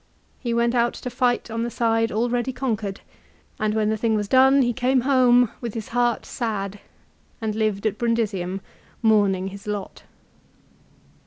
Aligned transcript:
He 0.39 0.51
went 0.51 0.73
out 0.73 0.95
to 0.95 1.11
fight 1.11 1.51
on 1.51 1.61
the 1.61 1.69
side 1.69 2.11
already 2.11 2.51
conquered, 2.51 3.01
and 3.59 3.75
when 3.75 3.89
the 3.91 3.97
thing 3.97 4.15
was 4.15 4.27
done 4.27 4.63
he 4.63 4.73
came 4.73 5.01
home, 5.01 5.51
with 5.61 5.75
his 5.75 5.89
heart 5.89 6.25
sad, 6.25 6.79
and 7.39 7.53
lived 7.53 7.85
at 7.85 7.99
Brundisium, 7.99 8.61
mourning 9.03 9.49
his 9.49 9.67
lot. 9.67 10.01